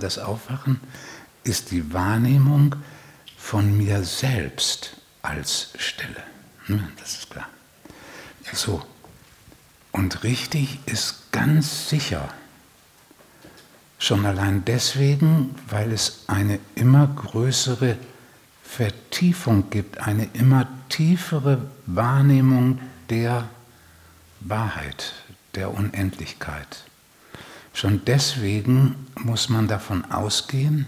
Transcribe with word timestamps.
Das 0.00 0.16
Aufwachen 0.16 0.78
ist 1.42 1.72
die 1.72 1.92
Wahrnehmung 1.92 2.76
von 3.36 3.76
mir 3.76 4.04
selbst 4.04 4.92
als 5.22 5.70
Stille. 5.76 6.22
Hm, 6.66 6.86
das 7.00 7.14
ist 7.14 7.30
klar. 7.30 7.48
So. 8.52 8.80
Und 9.90 10.22
richtig 10.22 10.78
ist 10.86 11.32
ganz 11.32 11.88
sicher, 11.88 12.32
schon 13.98 14.24
allein 14.24 14.64
deswegen, 14.64 15.56
weil 15.68 15.90
es 15.90 16.22
eine 16.28 16.60
immer 16.76 17.08
größere 17.08 17.96
Vertiefung 18.62 19.68
gibt, 19.68 19.98
eine 19.98 20.28
immer 20.32 20.68
tiefere 20.90 21.68
Wahrnehmung 21.86 22.78
der 23.10 23.48
Wahrheit, 24.38 25.14
der 25.56 25.74
Unendlichkeit. 25.74 26.84
Schon 27.78 28.04
deswegen 28.04 29.06
muss 29.14 29.48
man 29.50 29.68
davon 29.68 30.04
ausgehen, 30.10 30.86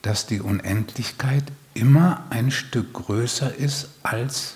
dass 0.00 0.24
die 0.24 0.40
Unendlichkeit 0.40 1.44
immer 1.74 2.24
ein 2.30 2.50
Stück 2.50 2.94
größer 2.94 3.54
ist, 3.54 3.90
als 4.02 4.54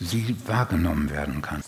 sie 0.00 0.34
wahrgenommen 0.46 1.08
werden 1.10 1.42
kann. 1.42 1.62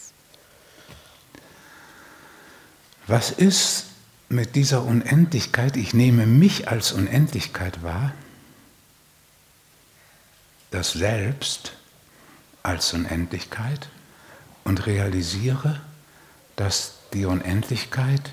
Was 3.06 3.30
ist 3.30 3.84
mit 4.28 4.56
dieser 4.56 4.82
Unendlichkeit? 4.82 5.76
Ich 5.76 5.94
nehme 5.94 6.26
mich 6.26 6.66
als 6.66 6.90
Unendlichkeit 6.90 7.84
wahr, 7.84 8.10
das 10.72 10.94
Selbst 10.94 11.74
als 12.64 12.92
Unendlichkeit 12.92 13.88
und 14.64 14.84
realisiere, 14.84 15.80
dass 16.56 16.94
die 17.12 17.24
Unendlichkeit 17.24 18.30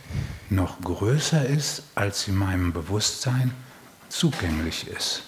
noch 0.49 0.81
größer 0.81 1.45
ist, 1.45 1.83
als 1.95 2.23
sie 2.23 2.31
meinem 2.31 2.73
Bewusstsein 2.73 3.53
zugänglich 4.09 4.87
ist. 4.87 5.23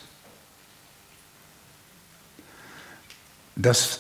Das 3.56 4.00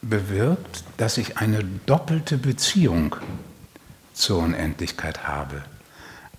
bewirkt, 0.00 0.84
dass 0.96 1.18
ich 1.18 1.38
eine 1.38 1.62
doppelte 1.86 2.36
Beziehung 2.36 3.16
zur 4.12 4.38
Unendlichkeit 4.38 5.26
habe. 5.26 5.62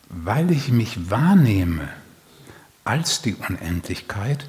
Weil 0.09 0.52
ich 0.52 0.70
mich 0.70 1.09
wahrnehme 1.09 1.90
als 2.84 3.22
die 3.22 3.36
Unendlichkeit, 3.36 4.45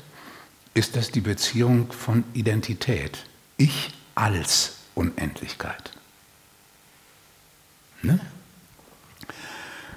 ist 0.75 0.97
das 0.97 1.11
die 1.11 1.21
Beziehung 1.21 1.93
von 1.93 2.25
Identität. 2.35 3.19
Ich 3.57 3.95
als 4.17 4.79
Unendlichkeit. 4.95 5.93
Ne? 8.05 8.21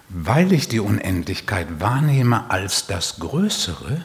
Weil 0.10 0.54
ich 0.54 0.68
die 0.68 0.80
Unendlichkeit 0.80 1.80
wahrnehme 1.80 2.50
als 2.50 2.88
das 2.88 3.20
Größere, 3.20 4.04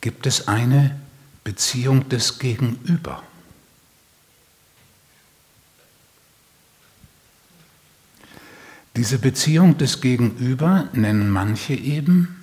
gibt 0.00 0.26
es 0.26 0.48
eine 0.48 0.98
Beziehung 1.44 2.08
des 2.08 2.38
Gegenüber. 2.38 3.22
Diese 8.96 9.18
Beziehung 9.18 9.78
des 9.78 10.00
Gegenüber 10.00 10.88
nennen 10.92 11.30
manche 11.30 11.74
eben 11.74 12.42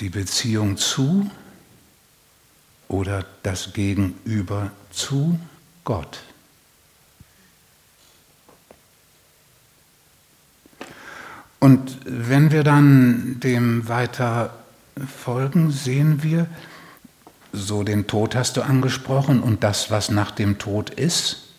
die 0.00 0.10
Beziehung 0.10 0.76
zu 0.76 1.30
oder 2.88 3.24
das 3.42 3.72
Gegenüber 3.72 4.70
zu 4.90 5.38
Gott. 5.84 6.22
Und 11.64 11.96
wenn 12.04 12.52
wir 12.52 12.62
dann 12.62 13.40
dem 13.40 13.88
weiter 13.88 14.52
folgen, 15.24 15.70
sehen 15.70 16.22
wir, 16.22 16.46
so 17.54 17.82
den 17.84 18.06
Tod 18.06 18.34
hast 18.34 18.58
du 18.58 18.60
angesprochen 18.60 19.40
und 19.42 19.64
das, 19.64 19.90
was 19.90 20.10
nach 20.10 20.30
dem 20.30 20.58
Tod 20.58 20.90
ist 20.90 21.54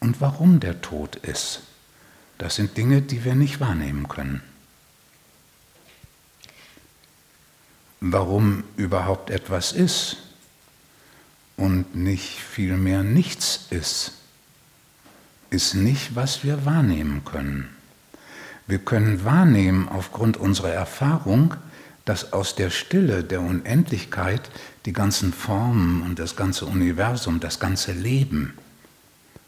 und 0.00 0.20
warum 0.20 0.58
der 0.58 0.80
Tod 0.80 1.14
ist. 1.14 1.60
Das 2.38 2.56
sind 2.56 2.76
Dinge, 2.76 3.02
die 3.02 3.24
wir 3.24 3.36
nicht 3.36 3.60
wahrnehmen 3.60 4.08
können. 4.08 4.42
Warum 8.00 8.64
überhaupt 8.76 9.30
etwas 9.30 9.70
ist 9.70 10.16
und 11.56 11.94
nicht 11.94 12.40
vielmehr 12.40 13.04
nichts 13.04 13.68
ist, 13.70 14.14
ist 15.50 15.74
nicht, 15.74 16.16
was 16.16 16.42
wir 16.42 16.64
wahrnehmen 16.64 17.24
können. 17.24 17.73
Wir 18.66 18.78
können 18.78 19.24
wahrnehmen 19.24 19.88
aufgrund 19.88 20.36
unserer 20.36 20.72
Erfahrung, 20.72 21.54
dass 22.04 22.32
aus 22.32 22.54
der 22.54 22.70
Stille 22.70 23.24
der 23.24 23.40
Unendlichkeit 23.40 24.50
die 24.86 24.92
ganzen 24.92 25.32
Formen 25.32 26.02
und 26.02 26.18
das 26.18 26.36
ganze 26.36 26.66
Universum, 26.66 27.40
das 27.40 27.60
ganze 27.60 27.92
Leben, 27.92 28.58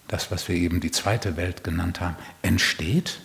das, 0.09 0.31
was 0.31 0.49
wir 0.49 0.56
eben 0.56 0.81
die 0.81 0.91
zweite 0.91 1.37
Welt 1.37 1.65
genannt 1.65 2.00
haben, 2.00 2.16
entsteht, 2.43 3.21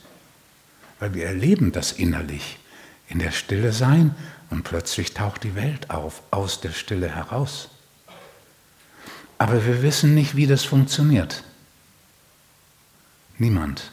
weil 0.99 1.13
wir 1.13 1.25
erleben 1.25 1.71
das 1.71 1.91
innerlich 1.91 2.59
in 3.07 3.19
der 3.19 3.31
Stille 3.31 3.71
sein 3.73 4.15
und 4.49 4.63
plötzlich 4.63 5.13
taucht 5.13 5.43
die 5.43 5.55
Welt 5.55 5.89
auf, 5.89 6.21
aus 6.31 6.61
der 6.61 6.71
Stille 6.71 7.09
heraus. 7.13 7.69
Aber 9.37 9.65
wir 9.65 9.81
wissen 9.81 10.13
nicht, 10.13 10.35
wie 10.35 10.47
das 10.47 10.63
funktioniert. 10.63 11.43
Niemand. 13.37 13.91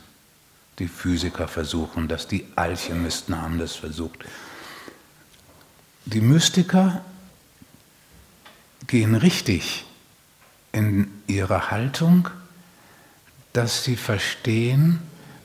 Die 0.78 0.88
Physiker 0.88 1.48
versuchen 1.48 2.08
das, 2.08 2.28
die 2.28 2.46
Alchemisten 2.54 3.40
haben 3.40 3.58
das 3.58 3.74
versucht. 3.74 4.24
Die 6.04 6.20
Mystiker 6.20 7.04
gehen 8.86 9.14
richtig 9.14 9.84
in 10.72 11.10
ihrer 11.26 11.70
Haltung, 11.70 12.30
dass 13.52 13.84
sie 13.84 13.96
verstehen, 13.96 15.00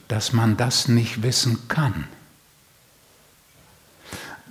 dass 0.08 0.32
man 0.32 0.56
das 0.56 0.88
nicht 0.88 1.22
wissen 1.22 1.66
kann. 1.68 2.06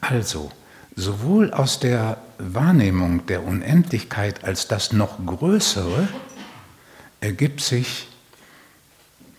Also, 0.02 0.52
sowohl 0.96 1.54
aus 1.54 1.80
der 1.80 2.18
Wahrnehmung 2.38 3.26
der 3.28 3.44
Unendlichkeit 3.44 4.44
als 4.44 4.68
das 4.68 4.92
noch 4.92 5.26
Größere 5.26 6.10
ergibt 7.22 7.62
sich 7.62 8.10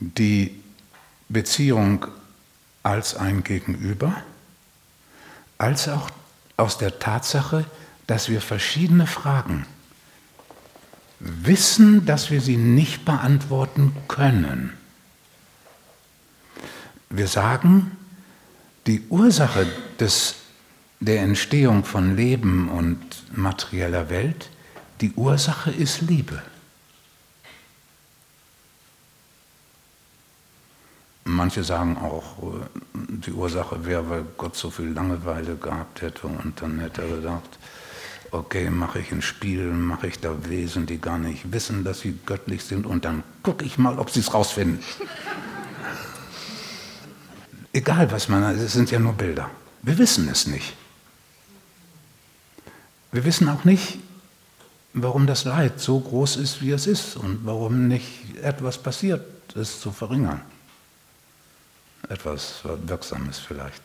die 0.00 0.63
Beziehung 1.28 2.06
als 2.82 3.14
ein 3.16 3.44
Gegenüber, 3.44 4.14
als 5.58 5.88
auch 5.88 6.10
aus 6.56 6.78
der 6.78 6.98
Tatsache, 6.98 7.64
dass 8.06 8.28
wir 8.28 8.40
verschiedene 8.40 9.06
Fragen 9.06 9.66
wissen, 11.20 12.04
dass 12.04 12.30
wir 12.30 12.40
sie 12.40 12.56
nicht 12.56 13.04
beantworten 13.04 13.96
können. 14.08 14.72
Wir 17.08 17.28
sagen, 17.28 17.96
die 18.86 19.02
Ursache 19.08 19.66
des, 19.98 20.34
der 21.00 21.22
Entstehung 21.22 21.84
von 21.84 22.16
Leben 22.16 22.68
und 22.68 22.98
materieller 23.36 24.10
Welt, 24.10 24.50
die 25.00 25.12
Ursache 25.12 25.70
ist 25.70 26.02
Liebe. 26.02 26.42
Manche 31.34 31.64
sagen 31.64 31.96
auch, 31.96 32.38
äh, 32.42 32.66
die 32.94 33.32
Ursache 33.32 33.84
wäre, 33.84 34.08
weil 34.08 34.24
Gott 34.36 34.54
so 34.54 34.70
viel 34.70 34.90
Langeweile 34.90 35.56
gehabt 35.56 36.00
hätte 36.00 36.28
und 36.28 36.62
dann 36.62 36.78
hätte 36.78 37.02
er 37.02 37.16
gesagt, 37.16 37.58
okay, 38.30 38.70
mache 38.70 39.00
ich 39.00 39.10
ein 39.10 39.20
Spiel, 39.20 39.64
mache 39.72 40.06
ich 40.06 40.20
da 40.20 40.32
Wesen, 40.48 40.86
die 40.86 41.00
gar 41.00 41.18
nicht 41.18 41.52
wissen, 41.52 41.82
dass 41.82 42.00
sie 42.00 42.16
göttlich 42.24 42.62
sind 42.62 42.86
und 42.86 43.04
dann 43.04 43.24
gucke 43.42 43.64
ich 43.64 43.78
mal, 43.78 43.98
ob 43.98 44.10
sie 44.10 44.20
es 44.20 44.32
rausfinden. 44.32 44.78
Egal 47.72 48.12
was 48.12 48.28
man, 48.28 48.44
es 48.56 48.72
sind 48.72 48.92
ja 48.92 49.00
nur 49.00 49.14
Bilder. 49.14 49.50
Wir 49.82 49.98
wissen 49.98 50.28
es 50.28 50.46
nicht. 50.46 50.76
Wir 53.10 53.24
wissen 53.24 53.48
auch 53.48 53.64
nicht, 53.64 53.98
warum 54.92 55.26
das 55.26 55.44
Leid 55.44 55.80
so 55.80 55.98
groß 55.98 56.36
ist, 56.36 56.62
wie 56.62 56.70
es 56.70 56.86
ist 56.86 57.16
und 57.16 57.40
warum 57.44 57.88
nicht 57.88 58.38
etwas 58.40 58.78
passiert, 58.78 59.24
es 59.56 59.80
zu 59.80 59.90
verringern 59.90 60.40
etwas 62.08 62.62
Wirksames 62.86 63.38
vielleicht. 63.38 63.82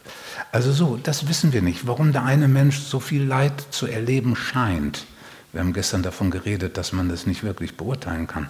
Also 0.51 0.71
so, 0.71 0.97
das 0.97 1.27
wissen 1.27 1.53
wir 1.53 1.61
nicht, 1.61 1.87
warum 1.87 2.11
der 2.11 2.25
eine 2.25 2.47
Mensch 2.47 2.79
so 2.79 2.99
viel 2.99 3.23
Leid 3.23 3.53
zu 3.71 3.87
erleben 3.87 4.35
scheint. 4.35 5.05
Wir 5.51 5.61
haben 5.61 5.73
gestern 5.73 6.03
davon 6.03 6.31
geredet, 6.31 6.77
dass 6.77 6.93
man 6.93 7.09
das 7.09 7.25
nicht 7.25 7.43
wirklich 7.43 7.77
beurteilen 7.77 8.27
kann. 8.27 8.49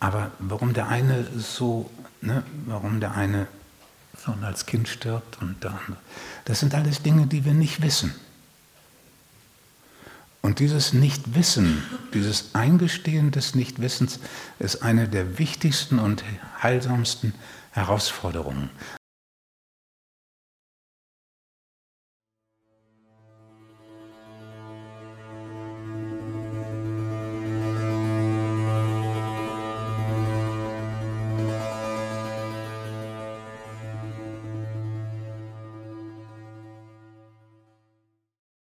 Aber 0.00 0.30
warum 0.38 0.72
der 0.72 0.88
eine 0.88 1.26
so, 1.36 1.90
ne, 2.20 2.42
warum 2.66 3.00
der 3.00 3.14
eine 3.14 3.46
schon 4.24 4.42
als 4.44 4.66
Kind 4.66 4.88
stirbt 4.88 5.40
und 5.40 5.62
der 5.62 5.70
andere, 5.70 5.96
das 6.44 6.60
sind 6.60 6.74
alles 6.74 7.02
Dinge, 7.02 7.26
die 7.26 7.44
wir 7.44 7.54
nicht 7.54 7.82
wissen. 7.82 8.14
Und 10.40 10.60
dieses 10.60 10.92
Nichtwissen, 10.92 11.82
dieses 12.14 12.54
Eingestehen 12.54 13.32
des 13.32 13.54
Nichtwissens 13.54 14.20
ist 14.58 14.82
eine 14.82 15.08
der 15.08 15.38
wichtigsten 15.38 15.98
und 15.98 16.24
heilsamsten 16.62 17.34
Herausforderungen. 17.72 18.70